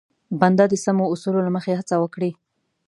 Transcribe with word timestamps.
بنده 0.39 0.65
د 0.69 0.73
سمو 0.85 1.05
اصولو 1.13 1.45
له 1.45 1.51
مخې 1.55 1.77
هڅه 1.79 1.95
وکړي. 1.99 2.31